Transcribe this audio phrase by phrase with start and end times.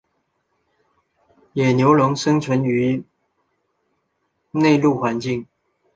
[1.53, 3.03] 野牛龙生存于
[4.51, 5.45] 内陆环境。